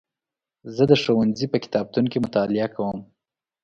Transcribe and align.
زه 0.75 0.83
د 0.91 0.93
ښوونځي 1.01 1.45
په 1.51 1.57
کتابتون 1.63 2.05
کې 2.11 2.23
مطالعه 2.25 2.67
کوم. 2.75 2.99